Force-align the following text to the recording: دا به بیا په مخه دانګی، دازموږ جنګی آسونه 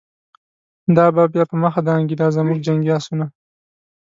دا 0.95 1.05
به 1.15 1.23
بیا 1.33 1.43
په 1.49 1.55
مخه 1.63 1.81
دانګی، 1.87 2.15
دازموږ 2.21 2.59
جنګی 2.67 2.93
آسونه 2.97 3.25